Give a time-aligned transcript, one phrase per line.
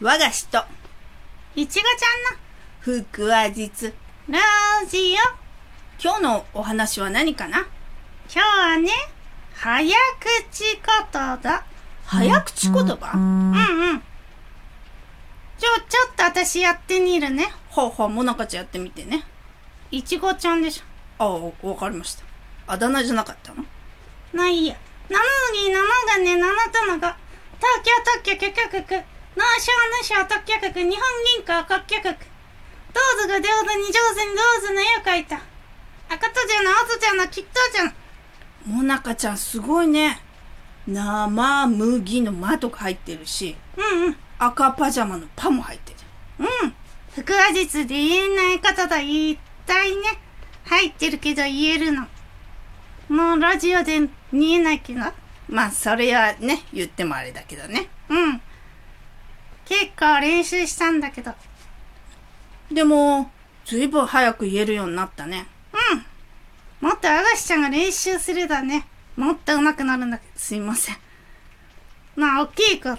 [0.00, 0.64] 我が人。
[1.54, 2.38] いちごちゃん
[2.80, 3.94] 福は実。
[4.28, 4.40] のラ
[4.88, 6.02] ジオ。
[6.02, 7.60] 今日のお話は何かな？
[7.60, 7.68] 今
[8.28, 8.90] 日はね、
[9.54, 9.94] 早
[10.50, 11.64] 口言だ。
[12.06, 13.12] 早口言葉？
[13.16, 14.00] うんうん。
[15.58, 17.52] ちょ、ちょっと私やってみるね。
[17.68, 19.24] ほうほう、もなかちゃんやってみてね。
[19.92, 21.24] いちごちゃんでしょ。
[21.24, 21.26] あ
[21.62, 22.24] あ、わかりました。
[22.66, 23.64] あだ名じゃなかったの？
[24.32, 24.76] まあいいや。
[25.08, 25.24] なの
[25.62, 27.16] に、なのがね、なのとのが、
[27.58, 27.92] 東京
[28.24, 29.04] 特許許可局、
[29.36, 30.90] 農商の省特許局、日本
[31.36, 32.16] 銀行国許局。
[32.94, 35.40] どうぞが上手に上手にどうぞの絵を描いた。
[36.08, 37.94] 赤とじゃな、青とじゃな、きっとじゃな。
[38.66, 40.20] もなかちゃんすごいね。
[40.86, 44.16] 生麦の間とか入ってるし、うんうん。
[44.38, 45.98] 赤パジャマのパも入ってる。
[46.38, 46.74] うん。
[47.24, 48.98] 腹話術で言えない方だ。
[48.98, 50.02] 言いたいね。
[50.64, 52.06] 入ってるけど言えるの。
[53.08, 55.00] もうラジオで見えないけど。
[55.48, 57.88] まあ、それはね、言ってもあれだけどね。
[58.08, 58.40] うん。
[59.66, 61.32] 結構練習したんだけど。
[62.70, 63.30] でも、
[63.64, 65.46] ずいぶん早く言えるようになったね。
[66.82, 66.88] うん。
[66.88, 68.86] もっとアガシちゃんが練習するだね。
[69.16, 70.32] もっと上手くなるんだけど。
[70.38, 70.96] すいません。
[72.16, 72.90] まあ、大きい子。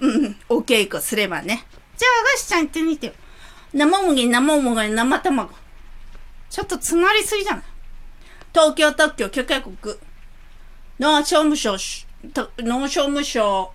[0.00, 1.64] うん、お稽古すればね。
[1.96, 3.12] じゃあ、アガシちゃん言ってみてよ。
[3.72, 5.50] 生麦、生麦、生卵。
[6.50, 7.64] ちょっと詰まりすぎじゃない？
[8.54, 9.96] 東京特許許可国。
[10.98, 11.76] 農商務省、
[12.58, 13.72] 農商務省、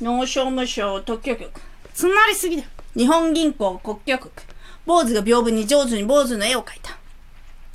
[0.00, 1.60] 農商務省特許局。
[1.92, 2.64] 詰まりすぎだ。
[2.96, 4.30] 日本銀行国許局。
[4.84, 6.98] 坊主が屏風に上手に坊主の絵を描いた。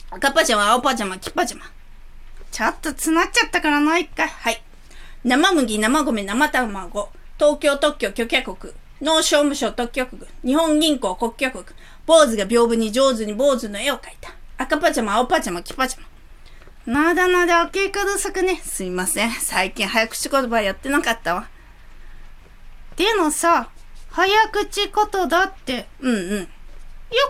[0.09, 1.65] 赤パジャマ、青パジャマ、黄パジャマ。
[2.51, 4.27] ちょっと詰まっちゃったからもう一回。
[4.27, 4.61] はい。
[5.23, 7.09] 生麦、生米、生卵。
[7.37, 8.73] 東京特許許可国。
[9.01, 10.27] 農商務省特許局。
[10.43, 11.75] 日本銀行国許局。
[12.05, 14.31] 坊主が屏風に上手に坊主の絵を描いた。
[14.57, 17.03] 赤パジャマ、青パジャマ、黄パジャマ。
[17.03, 18.61] まだまだお稽古不足ね。
[18.63, 19.31] すいません。
[19.31, 21.49] 最近早口言葉やってなかったわ。
[22.95, 23.69] でもさ、
[24.11, 26.39] 早口言だって、うんうん。
[26.41, 26.47] よ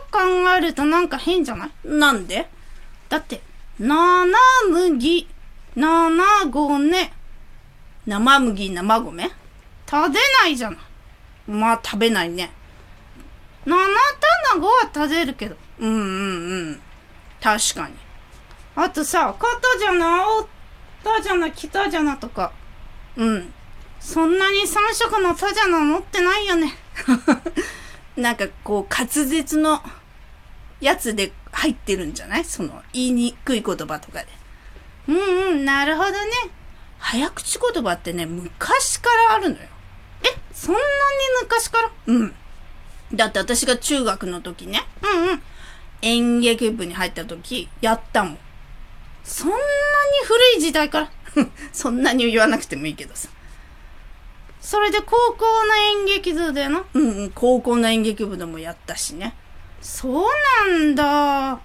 [0.09, 0.19] く考
[0.57, 1.71] えるとなんか変じゃない？
[1.83, 2.49] なんで？
[3.09, 3.41] だって、
[3.79, 4.37] なな
[4.69, 5.27] 麦、
[5.75, 7.13] ななごね、
[8.05, 9.31] 生麦、生米？
[9.89, 10.79] 食べないじゃない。
[11.47, 12.51] まあ食べないね。
[13.65, 13.83] なな
[14.49, 15.55] 卵は食べるけど。
[15.79, 16.81] うんうんうん。
[17.41, 17.95] 確かに。
[18.75, 20.47] あとさ、肩じゃな、青
[21.03, 22.51] たじゃな、北じゃなとか、
[23.15, 23.53] うん。
[23.99, 26.75] そんなに三色のたじゃな持ってないよね。
[28.15, 29.81] なんかこう滑舌の
[30.79, 32.45] やつで入ってるんじゃない？
[32.45, 34.27] その言いにくい言葉とかで。
[35.07, 36.17] うんうん、なるほどね。
[36.99, 39.61] 早口言葉ってね、昔からあるのよ。
[40.23, 40.85] え、そんなに
[41.43, 41.91] 昔から？
[42.07, 42.35] うん。
[43.13, 45.43] だって私が中学の時ね、うんうん。
[46.01, 48.37] 演劇部に入った時、やったもん。
[49.23, 49.61] そんなに
[50.25, 51.09] 古い時代から？
[51.71, 53.29] そんなに言わなくてもいいけどさ。
[54.59, 56.83] それで高校の演劇部でな。
[56.93, 59.35] うんうん、高校の演劇部でもやったしね。
[59.81, 60.25] そう
[60.67, 61.59] なんだ。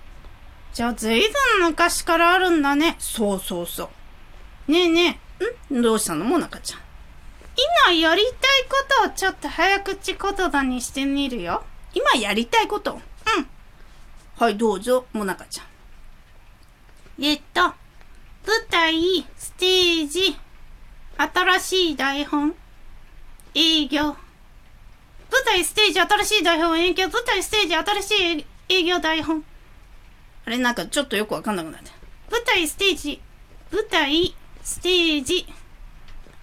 [0.73, 2.97] じゃあ随分昔からあるんだね。
[2.99, 3.91] そうそうそ
[4.69, 5.79] ねえねえ、う。
[5.81, 5.83] ん？
[5.83, 6.81] どうしたのもなかちゃん？
[7.89, 8.33] 今やりたい
[8.69, 11.65] ことをちょっと早口言葉にしてみるよ。
[11.95, 12.95] 今やりたいこと？
[12.95, 13.01] うん。
[14.39, 15.67] はい、どうぞ、もなかちゃん。
[17.23, 17.75] えっと、舞
[18.71, 20.37] 台、ステージ、
[21.17, 22.55] 新しい台本、
[23.55, 24.05] 営業。
[24.05, 24.17] 舞
[25.45, 27.09] 台、ステージ、新しい台本、営業。
[27.09, 29.45] 舞台、ステージ、新しい営業台本。
[30.45, 31.93] あれなんかちょっとよくわかんなくなった。
[32.31, 33.21] 舞台、ステージ、
[33.71, 35.47] 舞台、ステージ、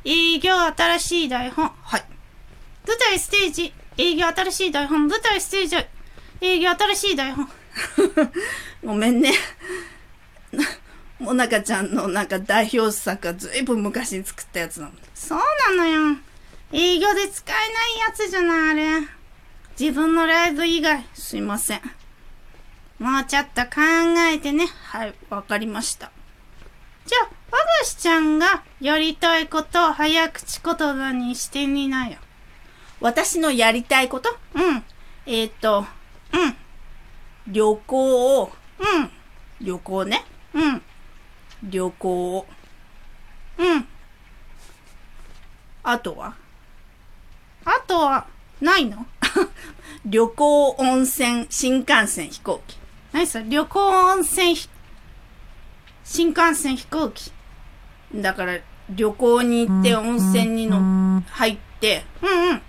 [0.06, 1.70] 営業、新しい台本。
[1.82, 2.04] はい。
[2.88, 5.08] 舞台、ステージ、営業、新しい台本。
[5.08, 5.76] 舞台、ステージ、
[6.42, 7.50] 営業、新しい台本。
[8.86, 9.34] ごめんね。
[11.20, 14.94] もなかちゃんのなんか代表作がずいぶん昔に作ったやつなの。
[15.14, 15.40] そう
[15.76, 16.18] なのよ。
[16.72, 19.08] 営業で使えないやつじゃない、あれ。
[19.80, 21.04] 自分のライブ以外。
[21.14, 21.82] すいません。
[23.00, 23.70] もうちょっと考
[24.32, 24.68] えてね。
[24.68, 26.12] はい、わかりました。
[27.06, 32.18] じゃあ、和菓子ちゃんがやりたいことを早口言葉にしてみなよ。
[33.00, 34.38] 私のやりたいこと？
[34.54, 34.84] うん、
[35.26, 35.86] えっ、と、
[36.34, 36.56] うん、
[37.48, 39.10] 旅行を、うん、
[39.62, 40.26] 旅行ね。
[40.54, 40.82] うん、
[41.64, 42.46] 旅行。
[43.58, 43.88] うん。
[45.84, 46.28] あとは？
[46.28, 46.49] あ
[47.90, 48.28] とは、
[48.62, 49.06] ないの？
[50.06, 52.78] 旅行、温泉、新幹線、飛行機。
[53.12, 53.46] 何それ？
[53.50, 54.56] 旅行温泉
[56.04, 57.32] 新幹線飛行機。
[58.14, 58.60] だから、
[58.90, 62.62] 旅行に行って温泉にの入って、うんうん。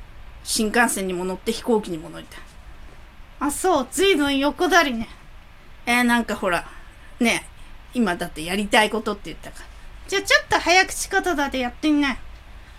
[0.42, 2.40] 新幹線にも乗って飛行機にも乗りたい。
[3.40, 3.88] あ、そう。
[3.90, 5.08] ずいぶん横だりね。
[5.86, 6.66] えー、なんかほら、
[7.20, 7.46] ね
[7.92, 9.66] 今だってやりたいことって言ったから。
[10.08, 12.16] じゃあちょっと早口言葉でやってみなよ。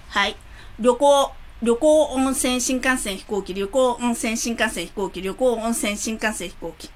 [0.10, 0.36] はい。
[0.80, 1.34] 旅行、
[1.64, 6.90] 旅行、温泉、新幹線、飛行機、旅行、温泉、新幹線、飛行機、旅行、温泉、新幹線、飛行機。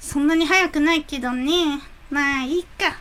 [0.00, 1.80] そんなに早くないけどね。
[2.10, 2.96] まあいいか。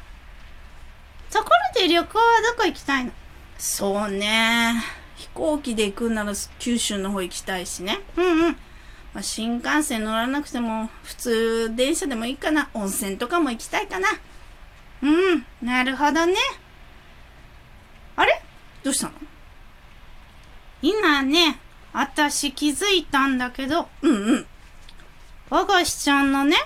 [1.32, 2.24] ところで旅行は
[2.56, 3.12] どこ行きたいの？
[3.58, 4.84] そうね。
[5.16, 8.00] 飛行機で行くなら九州の方行きたいしね。
[8.16, 8.52] うんうん。
[8.52, 12.70] まあ、新幹線乗らなくても普通電車でもいいかな。
[12.76, 14.10] 温泉とかも行きたいかな。
[15.02, 16.36] うん、なるほどね。
[18.16, 18.42] あれ？
[18.84, 19.14] どうしたの？
[20.82, 21.60] 今ね、
[21.94, 24.46] 私気づいたんだけど、うんうん。
[25.50, 26.58] 我が子ちゃんのね、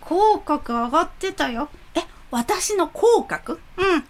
[0.00, 1.68] 口角上がってたよ。
[1.94, 3.58] え、私の口角？
[3.76, 4.04] うん。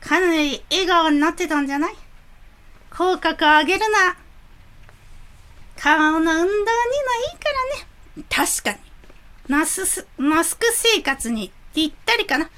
[0.00, 1.94] かなり笑顔になってたんじゃない？
[2.90, 4.16] 口角上げるな。
[5.78, 7.48] 顔の運動にもいいか
[8.16, 8.26] らね。
[8.28, 8.78] 確かに。
[9.48, 12.50] マスス、マスク生活にぴったりかな。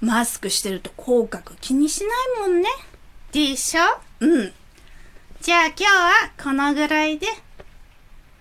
[0.00, 2.68] マスクしてると口角気にしないもんね。
[3.32, 3.82] でしょ？
[4.20, 4.52] うん。
[5.40, 6.10] じゃあ今日は
[6.42, 7.26] このぐらいで。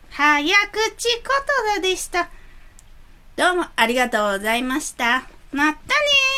[0.09, 0.55] 早口言
[1.75, 2.29] 葉でした。
[3.35, 5.27] どうもありがとうございました。
[5.51, 6.36] またねー